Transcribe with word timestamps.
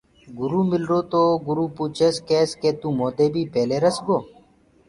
گُروٚ 0.37 0.65
مِلرو 0.71 0.99
تو 1.11 1.23
گُرو 1.45 1.65
پوٚڇس 1.75 2.15
ڪيس 2.29 2.49
ڪي 2.61 2.69
تو 2.81 2.87
موندي 2.97 3.27
بي 3.33 3.43
پيلي 3.53 3.77
رس 3.85 3.97
گو۔ 4.05 4.17